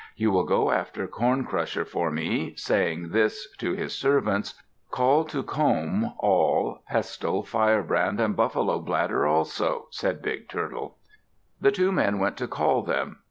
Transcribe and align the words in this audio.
You 0.15 0.31
will 0.31 0.45
go 0.45 0.71
after 0.71 1.05
Corn 1.05 1.45
Crusher 1.45 1.85
for 1.85 2.09
me," 2.09 2.55
saying 2.55 3.09
this 3.09 3.47
to 3.59 3.73
his 3.73 3.93
servants. 3.95 4.55
"Call 4.89 5.25
to 5.25 5.43
Comb, 5.43 6.13
Awl, 6.17 6.81
Pestle, 6.87 7.43
Firebrand, 7.43 8.19
and 8.19 8.35
Buffalo 8.35 8.79
Bladder 8.79 9.27
also," 9.27 9.89
said 9.91 10.23
Big 10.23 10.49
Turtle. 10.49 10.97
The 11.61 11.71
two 11.71 11.91
men 11.91 12.17
went 12.17 12.35
to 12.37 12.47
call 12.47 12.81
them. 12.81 13.19